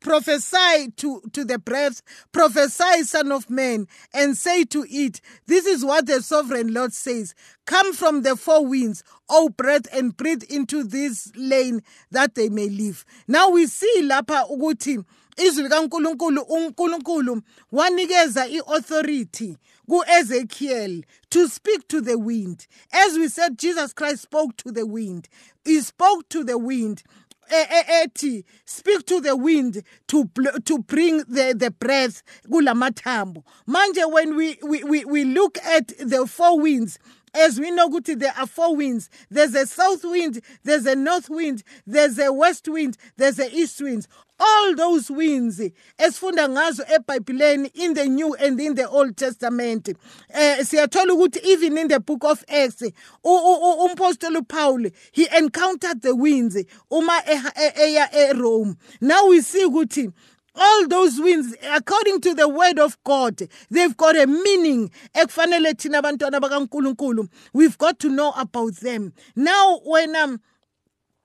prophesy 0.00 0.90
to 0.96 1.22
to 1.32 1.44
the 1.44 1.58
breath. 1.58 2.02
Prophesy 2.32 3.04
son 3.04 3.30
of 3.30 3.48
man 3.48 3.86
and 4.12 4.36
say 4.36 4.64
to 4.64 4.84
it 4.88 5.20
this 5.46 5.66
is 5.66 5.84
what 5.84 6.06
the 6.06 6.20
sovereign 6.20 6.74
lord 6.74 6.92
says. 6.92 7.34
Come 7.64 7.92
from 7.92 8.22
the 8.22 8.34
four 8.34 8.66
winds 8.66 9.04
o 9.28 9.50
breath 9.50 9.86
and 9.92 10.16
breathe 10.16 10.42
into 10.44 10.82
this 10.82 11.30
lane 11.36 11.82
that 12.10 12.34
they 12.34 12.48
may 12.48 12.68
live. 12.68 13.04
Now 13.28 13.50
we 13.50 13.66
see 13.66 14.02
lapha 14.02 14.48
ukuthi 14.50 15.04
izwi 15.36 15.62
likaNkuluNkulu 15.62 16.42
uNkulunkulu 16.42 17.42
wanikeza 17.72 18.46
iauthority 18.46 19.56
ku-Ezekiel 19.88 21.04
to 21.28 21.48
speak 21.48 21.88
to 21.88 22.00
the 22.00 22.14
wind. 22.16 22.66
As 22.92 23.18
we 23.18 23.28
said, 23.28 23.58
Jesus 23.58 23.92
Christ 23.92 24.22
spoke 24.22 24.56
to 24.58 24.72
the 24.72 24.86
wind. 24.86 25.28
He 25.64 25.80
spoke 25.80 26.28
to 26.30 26.44
the 26.44 26.56
wind. 26.56 27.02
ethi 27.50 28.44
speak 28.64 29.04
to 29.06 29.20
the 29.20 29.36
wind 29.36 29.82
to 30.06 30.24
to 30.64 30.78
bring 30.78 31.18
the 31.28 31.54
the 31.56 31.70
breath 31.70 32.22
kulamathambo 32.48 33.42
manje 33.68 34.10
when 34.10 34.36
we 34.36 34.58
we 34.62 34.82
we, 34.84 35.04
we 35.04 35.24
look 35.24 35.58
at 35.58 35.88
the 35.98 36.26
four 36.26 36.58
winds 36.58 36.98
as 37.34 37.58
we 37.58 37.70
know 37.70 37.88
ukuthi 37.88 38.18
there 38.18 38.34
are 38.36 38.46
four 38.46 38.76
winds. 38.76 39.08
There's 39.30 39.54
a 39.54 39.66
south 39.66 40.04
wind 40.04 40.40
there's 40.64 40.86
a 40.86 40.94
north 40.94 41.30
wind 41.30 41.62
there's 41.86 42.18
a 42.18 42.32
west 42.32 42.68
wind 42.68 42.96
there's 43.16 43.38
a 43.38 43.54
east 43.54 43.80
wind. 43.80 44.06
All 44.44 44.74
those 44.74 45.10
winds 45.10 45.60
as 45.60 45.70
esifunda 45.98 46.48
ngazo 46.48 46.84
eBhayibhelini 46.84 47.70
in 47.74 47.94
the 47.94 48.06
New 48.06 48.34
and 48.34 48.60
in 48.60 48.74
the 48.74 48.88
Old 48.88 49.16
Testament. 49.16 49.88
Eh 50.30 50.58
siyathola 50.62 51.12
ukuthi 51.12 51.44
even 51.44 51.78
in 51.78 51.88
the 51.88 52.00
book 52.00 52.24
of 52.24 52.44
Acts 52.48 52.82
umpostoli 53.24 54.46
Paul 54.48 54.86
he 55.12 55.28
encountered 55.36 56.02
the 56.02 56.14
winds 56.14 56.56
uma 56.90 57.22
eya 57.26 58.08
eRome. 58.12 58.76
Now 59.00 59.28
we 59.28 59.40
see 59.40 59.64
ukuthi 59.64 60.12
all 60.54 60.88
those 60.88 61.18
winds 61.20 61.54
according 61.70 62.20
to 62.20 62.34
the 62.34 62.48
word 62.48 62.78
of 62.78 62.96
god 63.04 63.40
they've 63.70 63.96
got 63.96 64.16
a 64.16 64.26
meaning. 64.26 64.90
Ekufanele 65.14 65.74
thina 65.74 66.00
abantwana 66.02 66.40
bakaNkuluNkulu 66.40 67.28
we've 67.52 67.78
got 67.78 67.98
to 67.98 68.08
know 68.08 68.32
about 68.36 68.74
them. 68.76 69.12
Now 69.36 69.80
when 69.84 70.14
um 70.16 70.40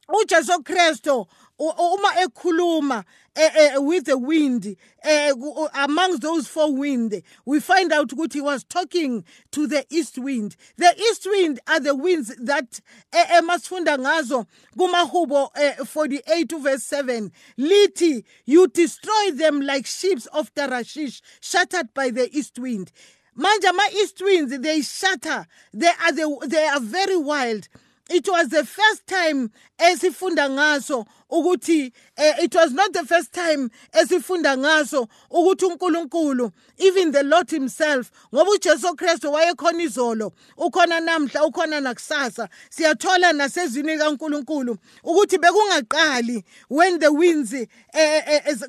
uJesu 0.10 0.64
Kristo 0.64 1.28
uma 1.60 2.10
ekhuluma 2.24 3.04
eh, 3.38 3.78
with 3.78 4.06
the 4.06 4.18
wind 4.18 4.76
eh, 5.04 5.34
amongst 5.76 6.22
those 6.22 6.48
four 6.48 6.74
wind 6.76 7.22
we 7.46 7.60
find 7.60 7.92
out 7.92 8.12
what 8.14 8.34
he 8.34 8.42
was 8.42 8.64
talking 8.64 9.24
to 9.52 9.68
the 9.68 9.86
east 9.90 10.18
wind. 10.18 10.56
The 10.78 10.94
east 10.98 11.28
wind 11.30 11.60
are 11.68 11.80
the 11.80 11.96
winds 11.96 12.36
that 12.42 12.82
emasifunda 13.14 13.98
ngazo. 13.98 14.46
Kumahubo 14.78 15.86
48 15.88 16.52
verse 16.60 16.84
7 16.84 17.32
Liti, 17.60 18.24
you 18.46 18.68
destroy 18.68 19.32
them 19.34 19.62
like 19.62 19.86
ships 19.86 20.26
of 20.28 20.54
Tarashish 20.54 21.22
shattered 21.42 21.94
by 21.94 22.10
the 22.10 22.30
east 22.36 22.58
wind. 22.60 22.92
Manje 23.38 23.66
ama 23.66 23.84
east 23.94 24.20
winds 24.22 24.58
they 24.60 24.82
shatter. 24.82 25.46
They 25.74 25.88
are 25.88 26.12
the, 26.12 26.48
they 26.48 26.66
are 26.66 26.80
very 26.80 27.18
wild 27.18 27.68
it 28.10 28.28
was 28.28 28.48
the 28.50 28.64
first 28.64 29.06
time 29.06 29.50
esifunda 29.78 30.50
ngaso 30.50 31.06
ukuthi 31.30 31.92
uh, 32.18 32.44
it 32.44 32.56
was 32.56 32.72
not 32.72 32.94
the 32.94 33.06
first 33.06 33.32
time 33.32 33.70
esifunda 33.92 34.58
ngaso 34.58 35.08
ukuthi 35.30 35.66
uNkulunkulu 35.66 36.52
even 36.78 37.12
the 37.12 37.24
Lord 37.24 37.50
himself 37.50 38.12
ngoba 38.34 38.52
uJesu 38.52 38.96
Kristu 38.96 39.34
wayekhona 39.34 39.84
izolo 39.84 40.32
ukhona 40.58 41.00
namhla 41.00 41.46
ukhona 41.46 41.80
nakusasa. 41.80 42.50
Siyathola 42.70 43.34
nasezwini 43.34 43.98
kaNkulunkulu 43.98 44.78
ukuthi 45.04 45.38
bekungaqali 45.38 46.44
when 46.70 47.00
the 47.00 47.12
winds 47.12 47.54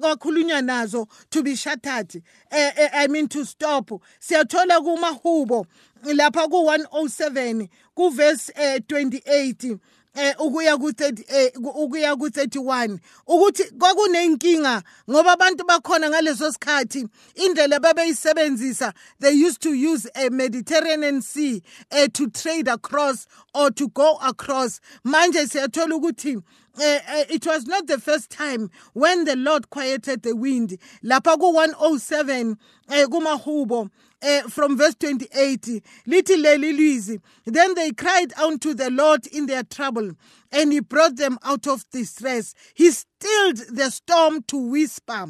kwakhulunywa 0.01 0.53
eh, 0.53 0.59
eh, 0.59 0.65
nazo 0.65 1.09
to 1.31 1.43
be 1.43 1.55
shattered 1.57 2.23
i 2.51 3.07
mean 3.09 3.29
to 3.29 3.45
stop. 3.45 3.91
Siyathola 4.21 4.81
kumahubo 4.81 5.67
lapha 6.05 6.49
ku 6.49 6.57
107 6.57 7.69
kuverse 7.95 8.53
28 8.57 9.79
eh 10.15 10.35
ukuya 10.39 10.77
ku 10.79 10.91
30 10.91 11.25
eh 11.29 11.51
ukuya 11.55 12.17
ku 12.19 12.27
31 12.29 12.99
ukuthi 13.27 13.65
kwakunenkinga 13.79 14.83
ngoba 15.11 15.33
abantu 15.33 15.65
bakhona 15.65 16.11
ngaleso 16.11 16.53
sikhathi 16.53 17.07
indlela 17.35 17.81
babeyisebenzisa 17.81 18.93
they 19.21 19.33
used 19.33 19.61
to 19.61 19.71
use 19.75 20.09
a 20.15 20.31
Mediterranean 20.31 21.23
Sea 21.23 21.63
eh, 21.91 22.09
to 22.13 22.29
trade 22.31 22.69
across 22.69 23.27
or 23.55 23.71
to 23.71 23.89
go 23.89 24.19
across 24.23 24.81
manje 25.05 25.47
siyathola 25.47 25.95
ukuthi 25.95 26.43
uh, 26.79 27.25
it 27.29 27.47
was 27.47 27.67
not 27.67 27.87
the 27.87 27.99
first 27.99 28.31
time 28.31 28.71
when 28.93 29.25
the 29.25 29.37
Lord 29.37 29.69
quieted 29.71 30.23
the 30.23 30.37
wind. 30.37 30.79
Lapha 31.05 31.39
ku 31.39 31.53
107 31.53 32.57
uh, 32.89 32.95
kumahubo 33.07 33.91
uh, 34.23 34.43
from 34.43 34.77
verse 34.77 34.95
28 34.97 35.83
lithi 36.07 36.37
leli 36.37 36.73
lizwi 36.73 37.21
then 37.45 37.75
they 37.75 37.93
cried 37.93 38.33
unto 38.35 38.75
the 38.75 38.91
Lord 38.91 39.27
in 39.29 39.47
their 39.47 39.63
trouble 39.63 40.13
and 40.53 40.73
he 40.73 40.81
brought 40.81 41.17
them 41.17 41.39
out 41.45 41.67
of 41.67 41.89
distress. 41.91 42.55
He 42.75 42.91
stilled 42.91 43.59
the 43.71 43.91
storm 43.91 44.43
to 44.49 44.57
whisper. 44.57 45.27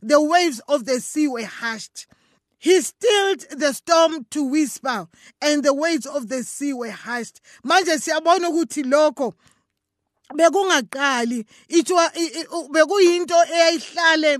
The 0.00 0.20
waves 0.20 0.60
of 0.68 0.84
the 0.84 1.00
sea 1.00 1.28
were 1.28 1.44
hushed. 1.44 2.06
He 2.58 2.80
stilled 2.80 3.40
the 3.50 3.72
storm 3.72 4.26
to 4.30 4.44
whisper 4.44 5.08
and 5.40 5.62
the 5.62 5.74
waves 5.74 6.06
of 6.06 6.28
the 6.28 6.42
sea 6.42 6.72
were 6.72 6.90
hushed. 6.90 7.40
Manje 7.64 7.98
siyabona 7.98 8.48
ukuthi 8.48 8.84
lokho 8.84 9.34
bekungaqali. 10.34 11.44
Ithiwa 11.68 12.10
bekuyinto 12.70 13.34
eyayihlale 13.44 14.38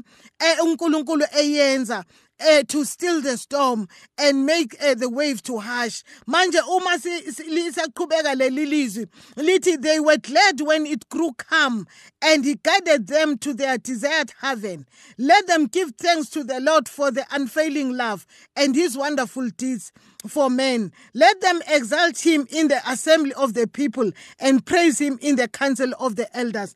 uNkulunkulu 0.62 1.26
eyenza 1.36 2.04
uh, 2.40 2.62
to 2.68 2.84
still 2.84 3.20
the 3.20 3.36
storm 3.36 3.88
and 4.18 4.46
make 4.46 4.76
uh, 4.82 4.94
the 4.94 5.08
wave 5.08 5.42
to 5.44 5.58
hush. 5.58 6.02
Manje 6.28 6.58
uma 6.68 6.96
lisaqhubeka 6.98 8.34
leli 8.34 8.66
lizwi 8.66 9.06
lithi 9.36 9.80
they 9.80 10.00
were 10.00 10.16
glad 10.18 10.60
when 10.60 10.86
it 10.86 11.08
grew 11.08 11.32
calm 11.34 11.86
and 12.20 12.44
he 12.44 12.56
guided 12.62 13.06
them 13.06 13.38
to 13.38 13.54
their 13.54 13.78
desired 13.78 14.32
haven. 14.40 14.86
Let 15.18 15.46
them 15.46 15.66
give 15.66 15.92
thanks 15.96 16.28
to 16.30 16.44
the 16.44 16.60
lord 16.60 16.88
for 16.88 17.10
the 17.10 17.26
unfailing 17.30 17.96
love 17.96 18.26
and 18.56 18.74
his 18.74 18.96
wonderful 18.96 19.48
deeds 19.50 19.92
for 20.26 20.50
men. 20.50 20.92
Let 21.14 21.40
them 21.40 21.60
exalt 21.68 22.18
him 22.18 22.46
in 22.50 22.68
the 22.68 22.80
assembly 22.90 23.32
of 23.34 23.54
the 23.54 23.66
people 23.66 24.12
and 24.38 24.64
praise 24.64 24.98
him 24.98 25.18
in 25.20 25.36
the 25.36 25.48
council 25.48 25.92
of 25.98 26.16
the 26.16 26.34
elders. 26.36 26.74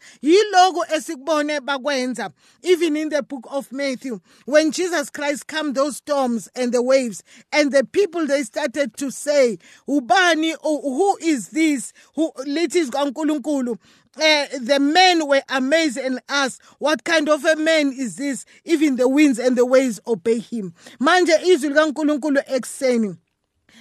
Even 2.63 2.97
in 2.97 3.09
the 3.11 3.23
book 3.23 3.47
of 3.51 3.73
Matthew 3.73 4.21
when 4.45 4.73
Jesus 4.73 5.11
Christ 5.11 5.47
calmed 5.47 5.75
those 5.75 5.97
storms 5.97 6.49
and 6.55 6.73
the 6.73 6.83
waves 6.83 7.23
and 7.53 7.73
the 7.73 7.85
people 7.85 8.27
they 8.27 8.43
started 8.43 8.97
to 8.97 9.11
say 9.11 9.59
ubani 9.89 10.55
who 10.63 11.17
is 11.19 11.49
this 11.49 11.93
who 12.15 12.33
lithi 12.47 12.89
kaNkulunkulu 12.91 13.79
uh, 14.19 14.47
the 14.61 14.79
men 14.81 15.29
were 15.29 15.43
amazed 15.51 15.99
and 15.99 16.21
asked, 16.31 16.63
What 16.79 17.05
kind 17.05 17.29
of 17.29 17.45
a 17.45 17.55
man 17.55 17.93
is 17.93 18.17
this? 18.17 18.47
Even 18.65 18.97
the 18.97 19.07
winds 19.07 19.39
and 19.39 19.57
the 19.57 19.67
waves 19.67 20.01
obey 20.07 20.39
him. 20.39 20.73
Manje 20.99 21.33
izwi 21.45 21.69
likaNkulunkulu 21.69 22.41
ekuseni 22.47 23.17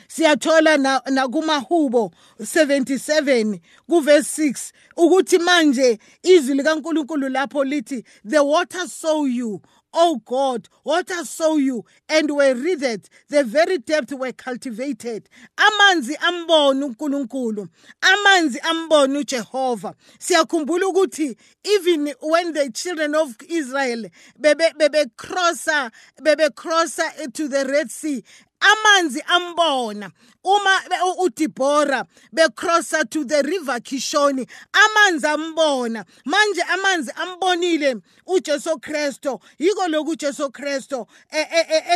siyathola 0.08 0.78
nakumahubo 1.12 2.12
77 2.40 3.60
kuverse 3.90 4.48
6 4.48 4.72
ukuthi 4.98 5.38
manje 5.40 6.00
izwi 6.24 6.56
likaNkuluNkulu 6.56 7.30
lapho 7.30 7.64
lithi 7.64 8.04
the 8.30 8.40
water 8.40 8.88
saw 8.88 9.26
you 9.26 9.62
O 9.98 10.18
God, 10.26 10.68
waters 10.84 11.30
saw 11.30 11.56
you 11.56 11.86
and 12.10 12.30
were 12.30 12.54
wreathed, 12.54 13.10
the 13.30 13.46
very 13.46 13.78
depth 13.78 14.12
were 14.12 14.34
cultivated. 14.34 15.30
Amanzi 15.58 16.18
ambona 16.18 16.86
uNkulunkulu, 16.86 17.70
amanzi 18.02 18.60
ambona 18.60 19.20
uJehova. 19.20 19.96
Siyakhumbula 20.20 20.88
ukuthi 20.88 21.38
even 21.64 22.14
when 22.22 22.52
the 22.52 22.70
children 22.72 23.16
of 23.16 23.38
Israel 23.48 24.08
bebe 24.38 24.74
bebe 24.78 25.06
crosser 25.16 25.90
bebe 26.22 26.50
crosser 26.50 27.10
to 27.34 27.48
the 27.48 27.66
Red 27.66 27.90
Sea, 27.90 28.22
amanzi 28.60 29.22
ambona. 29.22 30.12
Uma 30.46 31.16
uDibora 31.20 32.06
becrossa 32.34 33.10
to 33.10 33.26
the 33.26 33.42
river 33.44 33.80
Kishoni 33.80 34.48
amanzi 34.72 35.28
ambona. 35.28 36.06
Manje 36.26 36.62
amanzi 36.62 37.12
ambonile 37.16 37.96
uJesu 38.28 38.80
Kristo 38.80 39.40
yiko 39.60 39.88
lokhu 39.88 40.10
uJesu 40.12 40.52
Kristo 40.52 41.08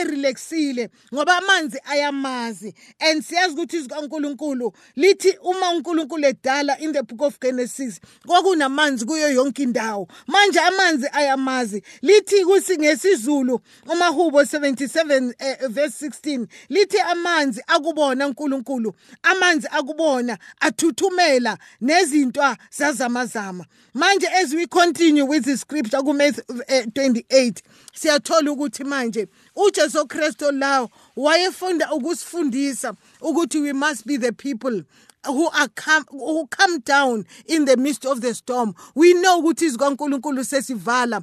erelaxile 0.02 0.82
e, 0.82 0.86
e, 0.86 1.16
ngoba 1.16 1.38
amanzi 1.38 1.80
ayamazi. 1.86 2.74
And 3.00 3.24
siyazi 3.24 3.54
ukuthi 3.54 3.78
izikaNkuluNkulu 3.78 4.74
lithi 4.96 5.38
uma 5.44 5.70
uNkulunkulu 5.72 6.26
edala 6.26 6.80
in 6.80 6.94
the 6.94 7.04
book 7.04 7.22
of 7.22 7.40
Genesis 7.40 8.00
kwakunamanzi 8.28 9.06
kuyo 9.06 9.30
yonke 9.30 9.64
indawo. 9.64 10.08
Manje 10.28 10.60
amanzi 10.60 11.08
ayamazi. 11.12 11.84
Lithi 12.02 12.46
kusingesizulu 12.46 13.62
umahubo 13.92 14.42
77 14.42 15.34
uh, 15.64 15.68
verse 15.68 16.08
16 16.08 16.48
lithi 16.70 17.00
amanzi 17.00 17.64
akubona 17.68 18.28
uNkulunkulu 18.40 18.94
amanzi 19.24 19.68
akubona 19.72 20.38
athuthumela 20.60 21.58
nezinto 21.82 22.42
zazamazama. 22.72 23.66
Manje 23.94 24.28
as 24.42 24.54
we 24.54 24.68
continue 24.68 25.24
with 25.24 25.46
the 25.46 25.58
scripture 25.58 26.02
ku 26.02 26.14
Matthew 26.14 26.44
28 26.44 27.62
siyathola 27.94 28.52
ukuthi 28.52 28.84
manje 28.84 29.28
uJesu 29.56 30.08
Kristo 30.08 30.52
lawo 30.52 30.90
wayefunda 31.16 31.92
ukusifundisa 31.94 32.94
ukuthi 33.22 33.60
we 33.60 33.74
must 33.74 34.06
be 34.06 34.18
the 34.18 34.32
people. 34.32 34.84
Who 35.26 35.50
are 35.50 35.68
come 35.70 36.06
who 36.10 36.48
come 36.48 36.80
down 36.80 37.26
in 37.46 37.66
the 37.66 37.78
midst 37.78 38.06
of 38.06 38.22
the 38.22 38.34
storm. 38.34 38.74
We 38.96 39.14
know 39.14 39.42
ukuthi 39.42 39.66
izikaNkulunkulu 39.66 40.44
sesivala. 40.44 41.22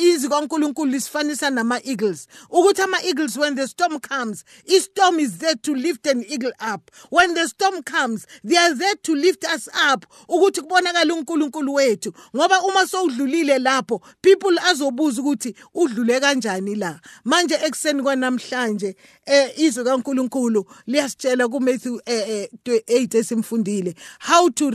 izikaNkulunkulu 0.00 0.90
lisifanisa 0.90 1.50
nama 1.50 1.80
eagles 1.84 2.28
ukuthi 2.50 2.82
ama 2.82 3.02
eagles 3.02 3.36
when 3.36 3.54
the 3.56 3.66
storm 3.66 3.98
comes 4.00 4.44
i 4.68 4.78
storm 4.78 5.18
is 5.18 5.38
there 5.38 5.56
to 5.56 5.74
lift 5.74 6.06
an 6.06 6.24
eagle 6.28 6.52
up. 6.60 6.90
When 7.10 7.34
the 7.34 7.48
storm 7.48 7.82
comes 7.82 8.26
they 8.44 8.56
are 8.56 8.74
there 8.74 8.94
to 9.02 9.14
lift 9.14 9.44
us 9.44 9.68
up 9.92 10.06
ukuthi 10.28 10.60
kubonakala 10.60 11.14
uNkulunkulu 11.14 11.74
wethu. 11.74 12.12
Ngoba 12.36 12.60
uma 12.62 12.86
sowudlulile 12.86 13.58
lapho 13.58 14.00
people 14.22 14.58
azobuza 14.58 15.22
ukuthi 15.22 15.54
udlule 15.74 16.20
kanjani 16.20 16.74
la. 16.74 17.00
Manje 17.24 17.54
ekseni 17.54 18.02
kwanamhlanje 18.02 18.96
eh 19.26 19.58
izwi 19.58 19.84
kaNkulunkulu 19.84 20.66
liyasitshela 20.86 21.48
ku 21.48 21.60
Matthew 21.60 21.98
eh 22.06 22.48
8 22.64 23.23
esimfundile. 23.24 23.94
How 24.20 24.50
to 24.50 24.70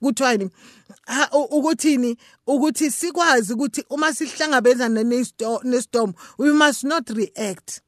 kuthiwani 0.00 0.50
ukuthini? 1.32 2.16
Ukuthi 2.46 2.90
sikwazi 2.90 3.52
ukuthi 3.52 3.84
uma 3.90 4.12
sihlangabezana 4.12 5.02
nestorm 5.64 6.14
we 6.38 6.52
must 6.52 6.84
not 6.84 7.10
react. 7.10 7.80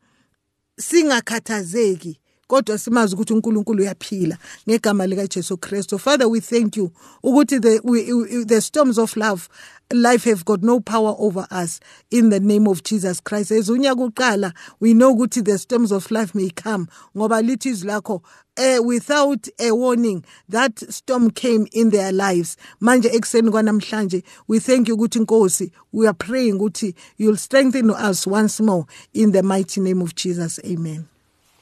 Singakhathazeki. 0.78 2.20
Kodwa 2.46 2.78
simazi 2.78 3.14
ukuthi 3.14 3.32
uNkulunkulu 3.32 3.82
uyaphila 3.82 4.38
ngegama 4.68 5.06
lika 5.06 5.26
Jesu 5.26 5.98
Father 5.98 6.26
we 6.26 6.40
thank 6.40 6.76
you 6.76 6.90
ukuthi 7.22 7.60
the 7.60 7.80
we, 7.84 8.44
the 8.44 8.60
storms 8.60 8.98
of 8.98 9.16
love 9.16 9.48
life 9.92 10.24
have 10.24 10.44
got 10.44 10.62
no 10.62 10.80
power 10.80 11.14
over 11.18 11.46
us 11.50 11.80
in 12.10 12.30
the 12.30 12.40
name 12.40 12.66
of 12.66 12.82
Jesus 12.82 13.20
Christ. 13.20 13.50
Ezunyaka 13.50 14.10
uqala 14.10 14.52
we 14.80 14.94
know 14.94 15.14
ukuthi 15.14 15.44
the 15.44 15.58
storms 15.58 15.92
of 15.92 16.10
life 16.10 16.34
may 16.34 16.50
come 16.50 16.88
ngoba 17.16 17.42
lithi 17.42 17.70
izwi 17.70 18.22
uh, 18.58 18.82
without 18.82 19.48
a 19.60 19.72
warning 19.72 20.24
that 20.48 20.78
storm 20.92 21.30
came 21.30 21.66
in 21.72 21.90
their 21.90 22.12
lives. 22.12 22.56
Manje 22.80 24.22
we 24.46 24.58
thank 24.58 24.88
you 24.88 24.96
ukuthi 24.96 25.70
we 25.92 26.06
are 26.06 26.14
praying 26.14 26.58
you'll 27.16 27.36
strengthen 27.36 27.90
us 27.90 28.26
once 28.26 28.60
more 28.60 28.86
in 29.14 29.32
the 29.32 29.42
mighty 29.42 29.80
name 29.80 30.02
of 30.02 30.14
Jesus. 30.14 30.58
Amen 30.64 31.08